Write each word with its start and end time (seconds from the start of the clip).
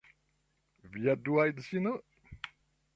Via 0.95 1.13
dua 1.27 1.45
edzino 1.53 1.93